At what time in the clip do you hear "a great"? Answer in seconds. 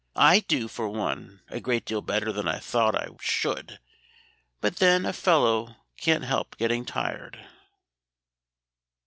1.49-1.85